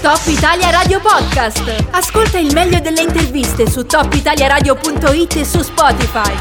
[0.00, 1.86] Top Italia Radio Podcast.
[1.90, 6.32] Ascolta il meglio delle interviste su topitaliaradio.it e su Spotify.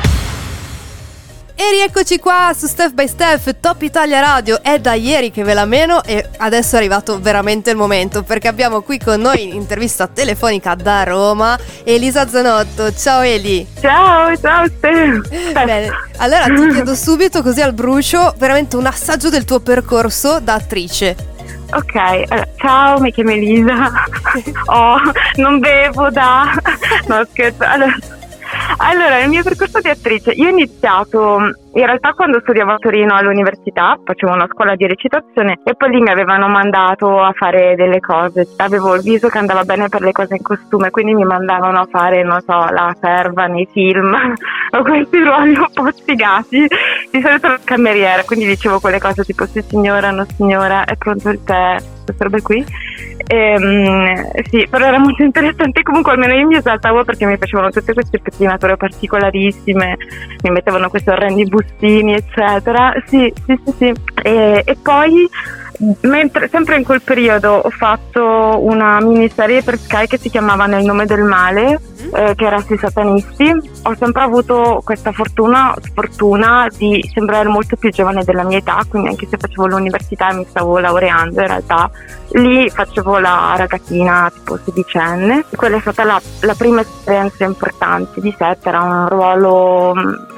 [1.56, 4.62] E rieccoci qua su Step by Step, Top Italia Radio.
[4.62, 8.48] È da ieri che ve la meno e adesso è arrivato veramente il momento perché
[8.48, 12.94] abbiamo qui con noi in intervista telefonica da Roma Elisa Zanotto.
[12.94, 13.66] Ciao Eli.
[13.82, 15.52] Ciao, ciao Steph.
[15.54, 20.54] Bene, allora ti chiedo subito così al brucio veramente un assaggio del tuo percorso da
[20.54, 21.37] attrice.
[21.74, 23.92] Ok, allora, ciao, mi chiamo Elisa.
[24.68, 24.98] oh,
[25.36, 26.46] non bevo da...
[27.08, 27.64] No, scherzo.
[27.64, 27.96] Allora,
[28.78, 31.40] allora, il mio percorso di attrice, io ho iniziato
[31.78, 36.02] in realtà quando studiavo a Torino all'università, facevo una scuola di recitazione e poi lì
[36.02, 38.48] mi avevano mandato a fare delle cose.
[38.58, 41.88] Avevo il viso che andava bene per le cose in costume, quindi mi mandavano a
[41.90, 44.12] fare, non so, la serva nei film
[44.72, 46.66] o questi ruoli un po' sfigati.
[47.12, 51.30] Di solito la cameriera, quindi dicevo quelle cose tipo sì signora, no signora, è pronto
[51.30, 51.78] il tè,
[52.14, 52.66] queste robe qui.
[53.28, 55.82] E, um, sì, però era molto interessante.
[55.84, 59.98] Comunque, almeno io mi esaltavo perché mi facevano tutte queste pettinature particolarissime,
[60.44, 62.94] mi mettevano questi orrendi bustini, eccetera.
[63.06, 63.94] Sì, sì, sì, sì.
[64.24, 65.28] E, e poi,
[66.02, 70.86] mentre, sempre in quel periodo, ho fatto una miniserie per Sky che si chiamava Nel
[70.86, 71.80] nome del male
[72.14, 73.52] eh, che era sui satanisti,
[73.84, 79.10] ho sempre avuto questa fortuna, sfortuna di sembrare molto più giovane della mia età, quindi
[79.10, 81.90] anche se facevo l'università e mi stavo laureando in realtà,
[82.34, 85.46] lì facevo la ragazzina tipo sedicenne.
[85.56, 89.94] Quella è stata la, la prima esperienza importante di sé, era un ruolo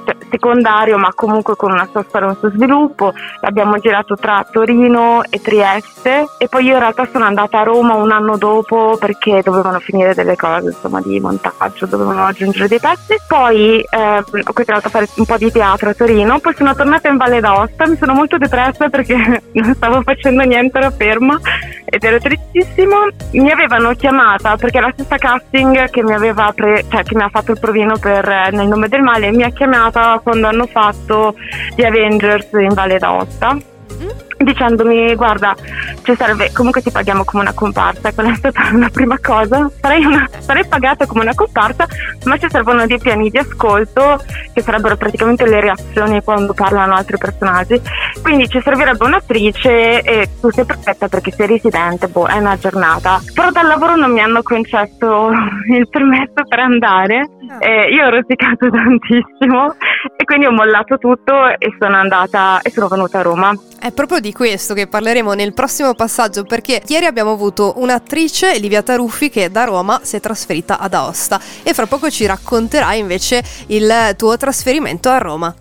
[0.06, 3.14] cioè, secondario ma comunque con una sua storia, un suo sviluppo.
[3.42, 7.95] L'abbiamo girato tra Torino e Trieste e poi io in realtà sono andata a Roma
[7.95, 12.80] un anno dopo perché dovevano finire delle cose insomma di montaggio montaggio, dovevano aggiungere dei
[12.80, 13.16] pezzi.
[13.28, 17.10] Poi eh, ho continuato a fare un po' di teatro a Torino, poi sono tornata
[17.10, 19.16] in Valle d'Aosta, mi sono molto depressa perché
[19.52, 21.40] non stavo facendo niente, ero ferma
[21.86, 23.08] ed ero tristissimo.
[23.32, 27.30] Mi avevano chiamata perché la stessa casting che mi aveva pre- cioè che mi ha
[27.30, 31.36] fatto il provino per eh, Nel nome del male mi ha chiamata quando hanno fatto
[31.75, 33.58] The Avengers in Valle d'Aosta
[34.44, 35.55] dicendomi guarda
[36.03, 39.69] ci serve, comunque ti paghiamo come una comparsa quella è stata la prima cosa.
[39.79, 41.85] Sarei, una, sarei pagata come una comparsa
[42.25, 44.22] ma ci servono dei piani di ascolto
[44.53, 47.81] che sarebbero praticamente le reazioni quando parlano altri personaggi.
[48.22, 53.21] Quindi ci servirebbe un'attrice e tu sei perfetta perché sei residente boh è una giornata.
[53.33, 55.31] Però dal lavoro non mi hanno concesso
[55.69, 57.29] il permesso per andare
[57.59, 59.75] e io ho rosicato tantissimo
[60.16, 63.53] e quindi ho mollato tutto e sono andata e sono venuta a Roma.
[63.79, 68.84] È proprio di questo che parleremo nel prossimo passaggio perché ieri abbiamo avuto un'attrice, Livia
[68.84, 73.44] Taruffi, che da Roma si è trasferita ad Aosta e fra poco ci racconterà invece
[73.68, 75.56] il tuo trasferimento a Roma.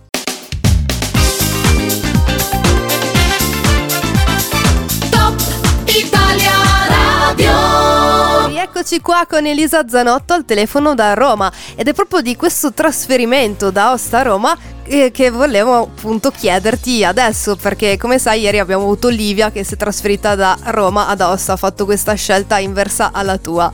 [8.79, 13.73] Eccoci qua con Elisa Zanotto al telefono da Roma ed è proprio di questo trasferimento
[13.73, 18.85] da Aosta a Roma eh, che volevo appunto chiederti adesso perché come sai ieri abbiamo
[18.85, 23.11] avuto Livia che si è trasferita da Roma ad Aosta, ha fatto questa scelta inversa
[23.13, 23.73] alla tua.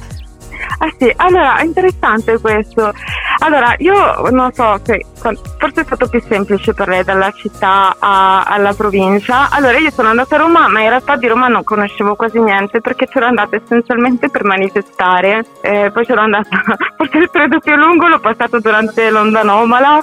[0.79, 2.93] Ah sì, allora è interessante questo.
[3.39, 8.43] Allora, io non so se forse è stato più semplice per lei dalla città a,
[8.43, 9.49] alla provincia.
[9.51, 12.81] Allora, io sono andata a Roma, ma in realtà di Roma non conoscevo quasi niente
[12.81, 15.45] perché c'ero andata essenzialmente per manifestare.
[15.61, 16.49] Eh, poi c'ero andata,
[16.97, 20.03] forse il periodo più lungo l'ho passato durante l'onda anomala.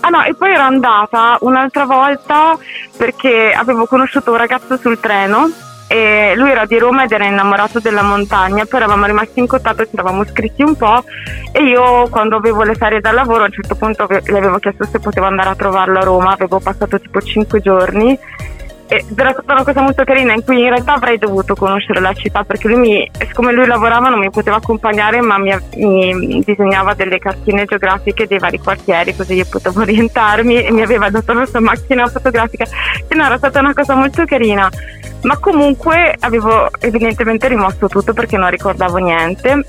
[0.00, 2.58] Ah no, e poi ero andata un'altra volta
[2.96, 5.50] perché avevo conosciuto un ragazzo sul treno
[5.92, 9.84] e lui era di Roma ed era innamorato della montagna, poi eravamo rimasti in contatto,
[9.84, 11.02] ci eravamo scritti un po'
[11.50, 14.84] e io quando avevo le ferie dal lavoro a un certo punto le avevo chiesto
[14.84, 18.16] se potevo andare a trovarlo a Roma, avevo passato tipo 5 giorni
[18.90, 22.42] era stata una cosa molto carina in cui in realtà avrei dovuto conoscere la città
[22.42, 27.18] perché lui mi, siccome lui lavorava non mi poteva accompagnare ma mi, mi disegnava delle
[27.18, 31.60] cartine geografiche dei vari quartieri così io potevo orientarmi e mi aveva dato la sua
[31.60, 32.64] macchina fotografica
[33.06, 34.68] che no, era stata una cosa molto carina
[35.22, 39.64] ma comunque avevo evidentemente rimosso tutto perché non ricordavo niente.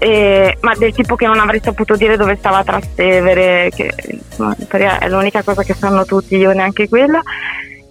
[0.00, 4.54] Eh, ma del tipo che non avrei saputo dire dove stava Trastevere, che insomma,
[4.98, 7.22] è l'unica cosa che sanno tutti, io neanche quella.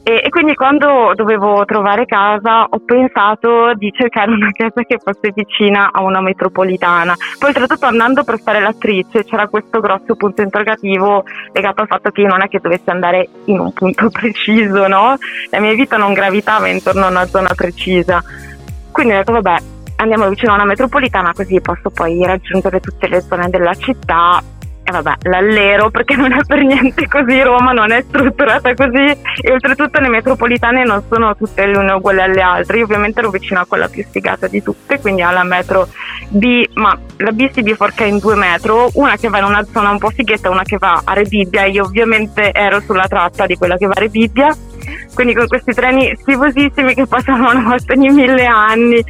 [0.07, 5.33] E, e, quindi quando dovevo trovare casa ho pensato di cercare una casa che fosse
[5.35, 7.13] vicina a una metropolitana.
[7.37, 12.21] Poi oltretutto andando per fare l'attrice c'era questo grosso punto interrogativo legato al fatto che
[12.21, 15.17] io non è che dovessi andare in un punto preciso, no?
[15.49, 18.23] La mia vita non gravitava intorno a una zona precisa.
[18.89, 19.57] Quindi ho detto vabbè,
[19.97, 24.41] andiamo vicino a una metropolitana così posso poi raggiungere tutte le zone della città
[24.87, 29.51] e vabbè, l'allero perché non è per niente così, Roma non è strutturata così e
[29.51, 33.59] oltretutto le metropolitane non sono tutte le une uguali alle altre, io ovviamente ero vicino
[33.59, 35.89] a quella più sfigata di tutte, quindi alla metro
[36.29, 39.89] B, ma la B si biforca in due metro, una che va in una zona
[39.89, 43.75] un po' fighetta una che va a Rebibbia, io ovviamente ero sulla tratta di quella
[43.75, 44.55] che va a Rebibbia
[45.17, 49.03] quindi con questi treni schifosissimi che passavano una volta ogni mille anni.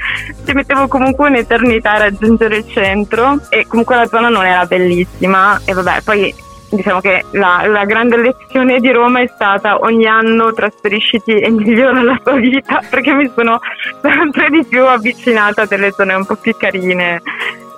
[0.45, 5.59] Ci mettevo comunque un'eternità a raggiungere il centro e comunque la zona non era bellissima.
[5.65, 6.33] E vabbè poi
[6.69, 12.01] diciamo che la, la, grande lezione di Roma è stata ogni anno trasferisciti e migliora
[12.01, 13.59] la tua vita perché mi sono
[14.01, 17.21] sempre di più avvicinata a delle zone un po' più carine.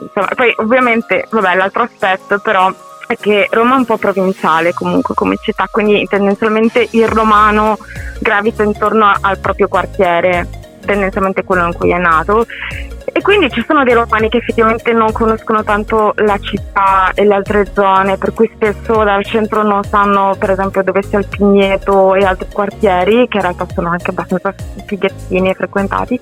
[0.01, 2.71] Insomma, poi ovviamente vabbè l'altro aspetto però
[3.09, 7.79] è che Roma è un po' provinciale comunque come città, quindi tendenzialmente il romano
[8.19, 10.47] gravita intorno al proprio quartiere,
[10.85, 12.45] tendenzialmente quello in cui è nato.
[13.11, 17.33] E quindi ci sono dei romani che effettivamente non conoscono tanto la città e le
[17.33, 22.13] altre zone, per cui spesso dal centro non sanno per esempio dove sia il Pigneto
[22.13, 24.53] e altri quartieri, che in realtà sono anche abbastanza
[24.85, 26.19] fighettini e frequentati.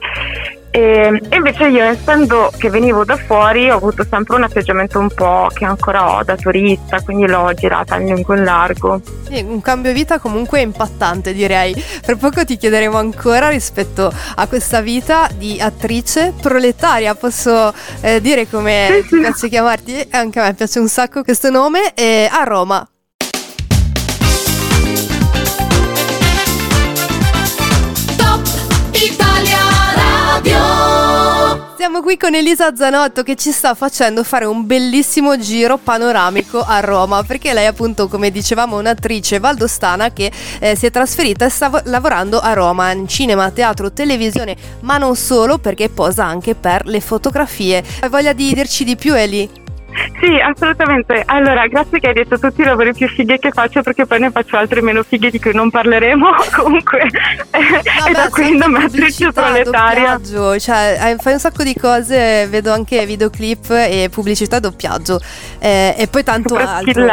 [0.78, 5.50] E, invece io, essendo che venivo da fuori, ho avuto sempre un atteggiamento un po'
[5.52, 9.02] che ancora ho da turista, quindi l'ho girata in lungo e largo.
[9.28, 11.74] Sì, un cambio vita comunque impattante, direi.
[12.06, 17.16] Per poco ti chiederemo ancora rispetto a questa vita di attrice proletaria.
[17.16, 19.20] Posso eh, dire come sì, sì.
[19.20, 20.10] piace chiamarti?
[20.12, 21.96] Anche a me piace un sacco questo nome.
[21.96, 22.88] E a Roma.
[31.98, 36.80] Siamo qui con Elisa Zanotto che ci sta facendo fare un bellissimo giro panoramico a
[36.80, 41.50] Roma perché lei appunto come dicevamo è un'attrice valdostana che eh, si è trasferita e
[41.50, 46.86] sta lavorando a Roma in cinema, teatro, televisione ma non solo perché posa anche per
[46.86, 47.84] le fotografie.
[48.02, 49.57] Hai voglia di dirci di più Eli?
[50.20, 51.24] Sì, assolutamente.
[51.26, 54.32] Allora, grazie che hai detto tutti i lavori più fighi che faccio perché poi ne
[54.32, 56.28] faccio altri meno fighi di cui non parleremo.
[56.56, 60.18] Comunque, no, è da qui nome attrice proletaria.
[60.18, 65.20] Doppiaggio, cioè fai un sacco di cose, vedo anche videoclip e pubblicità doppiaggio
[65.60, 67.06] eh, e poi tanto altro.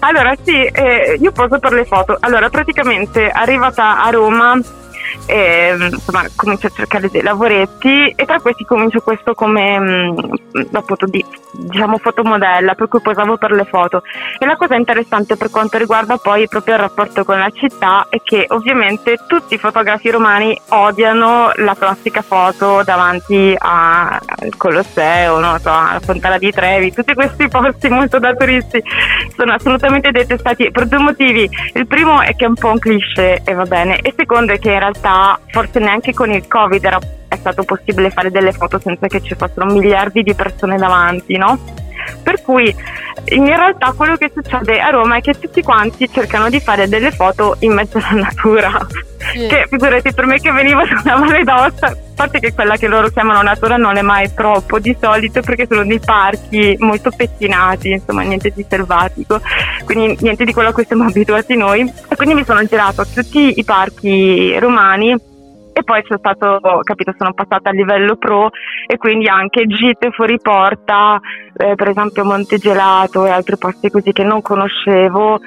[0.00, 2.16] allora, sì, eh, io poso per le foto.
[2.20, 4.58] Allora, praticamente arrivata a Roma
[5.26, 10.18] e, insomma comincio a cercare dei lavoretti e tra questi comincio questo come mm,
[10.72, 14.02] appunto di, diciamo fotomodella per cui posavo per le foto.
[14.38, 18.20] E la cosa interessante per quanto riguarda poi proprio il rapporto con la città è
[18.22, 25.58] che ovviamente tutti i fotografi romani odiano la classica foto davanti al Colosseo, no?
[25.58, 28.82] so, alla Fontana di Trevi, tutti questi posti molto da turisti
[29.36, 30.70] sono assolutamente detestati.
[30.70, 31.48] Per due motivi.
[31.74, 33.98] Il primo è che è un po' un cliché e va bene.
[34.00, 35.05] E il secondo è che in realtà
[35.48, 36.98] forse neanche con il Covid era,
[37.28, 41.58] è stato possibile fare delle foto senza che ci fossero miliardi di persone davanti, no?
[42.22, 42.74] Per cui
[43.24, 47.10] in realtà quello che succede a Roma è che tutti quanti cercano di fare delle
[47.10, 48.86] foto in mezzo alla natura.
[49.32, 49.46] Sì.
[49.46, 52.86] Che figurati per me che venivo da una Valle d'Aosta, a parte che quella che
[52.86, 57.90] loro chiamano natura non è mai troppo di solito perché sono dei parchi molto pettinati,
[57.90, 59.40] insomma niente di selvatico,
[59.84, 61.80] quindi niente di quello a cui siamo abituati noi.
[62.08, 65.34] E quindi mi sono girato a tutti i parchi romani
[65.78, 68.48] e poi c'è stato, capito, sono passata a livello pro
[68.86, 71.20] e quindi anche gite fuori porta,
[71.54, 75.38] eh, per esempio Monte Gelato e altri posti così che non conoscevo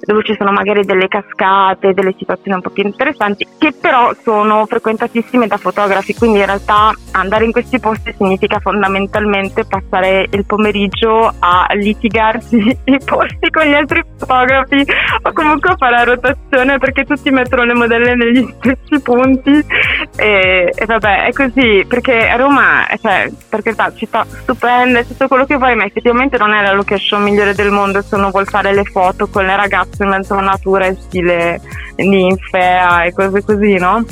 [0.00, 4.66] dove ci sono magari delle cascate, delle situazioni un po' più interessanti, che però sono
[4.66, 11.32] frequentatissime da fotografi, quindi in realtà andare in questi posti significa fondamentalmente passare il pomeriggio
[11.38, 14.84] a litigarsi i posti con gli altri fotografi
[15.22, 19.64] o comunque fare la rotazione perché tutti mettono le modelle negli stessi punti.
[20.16, 25.56] E, e vabbè è così perché Roma cioè, per carità città stupenda tutto quello che
[25.56, 28.84] vuoi ma effettivamente non è la location migliore del mondo se uno vuole fare le
[28.84, 31.60] foto con le ragazze in mezzo alla natura in stile
[31.96, 34.04] ninfea e cose così, no?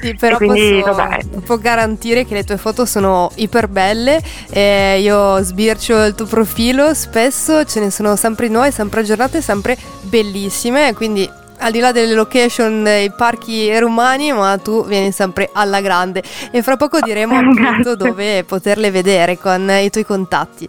[0.00, 4.20] Sì, però quindi, posso, può garantire che le tue foto sono iper belle.
[4.50, 9.76] Eh, io sbircio il tuo profilo spesso, ce ne sono sempre nuove, sempre aggiornate, sempre
[10.02, 10.94] bellissime.
[10.94, 16.22] Quindi al di là delle location, i parchi romani, ma tu vieni sempre alla grande.
[16.50, 20.68] E fra poco diremo appunto dove poterle vedere con i tuoi contatti.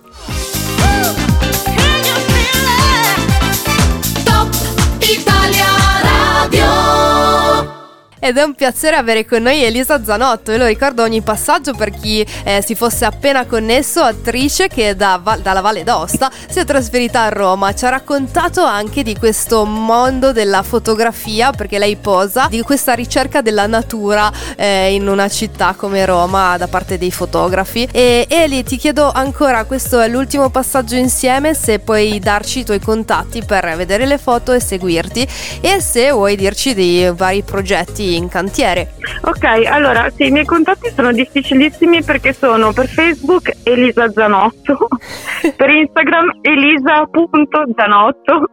[8.24, 10.52] Ed è un piacere avere con noi Elisa Zanotto.
[10.52, 15.20] E lo ricordo ogni passaggio per chi eh, si fosse appena connesso, attrice che da,
[15.42, 17.74] dalla Valle d'Aosta si è trasferita a Roma.
[17.74, 23.42] Ci ha raccontato anche di questo mondo della fotografia, perché lei posa, di questa ricerca
[23.42, 27.90] della natura eh, in una città come Roma da parte dei fotografi.
[27.92, 32.80] E Eli, ti chiedo ancora, questo è l'ultimo passaggio insieme, se puoi darci i tuoi
[32.80, 35.28] contatti per vedere le foto e seguirti
[35.60, 38.94] e se vuoi dirci dei vari progetti in cantiere.
[39.22, 44.88] Ok, allora sì, i miei contatti sono difficilissimi perché sono per Facebook Elisa Zanotto,
[45.56, 48.50] per Instagram elisa.zanotto.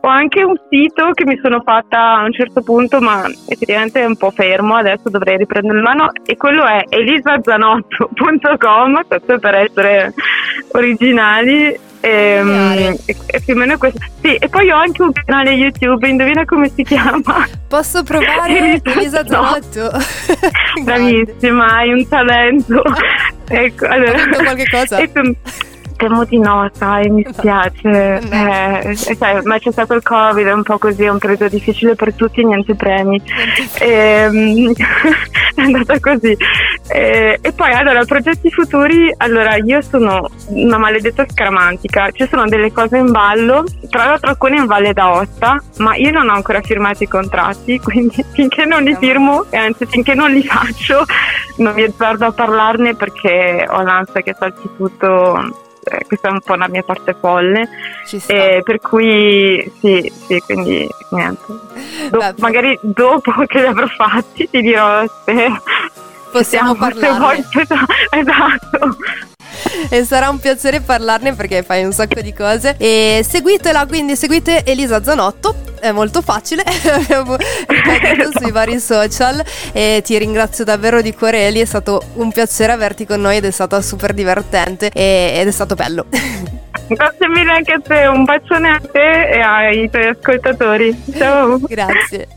[0.00, 4.06] Ho anche un sito che mi sono fatta a un certo punto, ma effettivamente è
[4.06, 10.14] un po' fermo, adesso dovrei riprendere in mano e quello è elisazanotto.com, questo per essere
[10.72, 13.98] originali e, e, e, più o meno questo.
[14.22, 17.48] Sì, e poi ho anche un canale YouTube, indovina come si chiama?
[17.68, 19.90] Posso provare Elisa Zanotto?
[20.82, 22.82] Bravissima, hai un talento.
[23.48, 24.98] ecco, allora, qualche cosa?
[25.96, 28.20] Temo di no, sai, mi spiace.
[28.30, 31.94] Eh, sai, ma c'è stato il Covid, è un po' così, è un periodo difficile
[31.94, 33.20] per tutti, niente premi.
[33.80, 34.72] E, ehm,
[35.54, 36.36] è andata così.
[36.88, 42.72] E, e, poi, allora, progetti futuri, allora, io sono una maledetta scaramantica, ci sono delle
[42.72, 47.02] cose in ballo, tra l'altro alcune in Valle d'Aosta, ma io non ho ancora firmato
[47.02, 51.04] i contratti, quindi finché non li firmo, e anzi finché non li faccio,
[51.56, 56.40] non mi azzardo a parlarne perché ho l'ansia che salti tutto eh, questa è un
[56.40, 57.68] po' la mia parte folle.
[58.26, 61.44] Eh, per cui sì, sì, quindi niente.
[62.10, 65.48] Do- magari dopo che li avrò fatti ti dirò se
[66.38, 67.44] possiamo parlare.
[68.10, 68.96] Esatto
[69.88, 72.76] e sarà un piacere parlarne perché fai un sacco di cose.
[72.78, 76.62] E seguitela, quindi seguite Elisa Zanotto, è molto facile,
[76.92, 82.32] abbiamo ripetuto sui vari social e ti ringrazio davvero di cuore Eli, è stato un
[82.32, 86.06] piacere averti con noi ed è stato super divertente ed è stato bello.
[86.88, 91.02] Grazie mille anche a te, un bacione a te e ai tuoi ascoltatori.
[91.16, 91.58] Ciao.
[91.58, 92.36] Grazie.